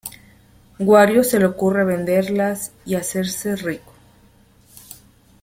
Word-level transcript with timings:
Wario 0.79 1.23
se 1.23 1.37
le 1.37 1.45
ocurre 1.45 1.85
venderlas 1.85 2.71
y 2.85 2.95
hacerse 2.95 3.55
rico. 3.55 3.93